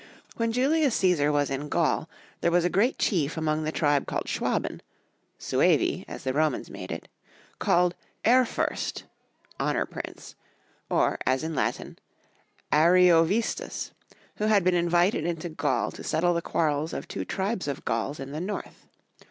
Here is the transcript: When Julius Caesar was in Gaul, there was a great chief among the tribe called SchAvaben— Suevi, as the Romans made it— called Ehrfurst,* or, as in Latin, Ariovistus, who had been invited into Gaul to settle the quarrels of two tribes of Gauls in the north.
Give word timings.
When 0.35 0.51
Julius 0.51 0.95
Caesar 0.95 1.31
was 1.31 1.51
in 1.51 1.69
Gaul, 1.69 2.09
there 2.39 2.49
was 2.49 2.65
a 2.65 2.71
great 2.71 2.97
chief 2.97 3.37
among 3.37 3.61
the 3.61 3.71
tribe 3.71 4.07
called 4.07 4.25
SchAvaben— 4.25 4.79
Suevi, 5.47 6.05
as 6.07 6.23
the 6.23 6.33
Romans 6.33 6.71
made 6.71 6.91
it— 6.91 7.07
called 7.59 7.93
Ehrfurst,* 8.25 9.03
or, 10.89 11.19
as 11.27 11.43
in 11.43 11.53
Latin, 11.53 11.99
Ariovistus, 12.73 13.91
who 14.37 14.45
had 14.45 14.63
been 14.63 14.73
invited 14.73 15.23
into 15.25 15.49
Gaul 15.49 15.91
to 15.91 16.03
settle 16.03 16.33
the 16.33 16.41
quarrels 16.41 16.93
of 16.93 17.07
two 17.07 17.23
tribes 17.23 17.67
of 17.67 17.85
Gauls 17.85 18.19
in 18.19 18.31
the 18.31 18.41
north. 18.41 18.87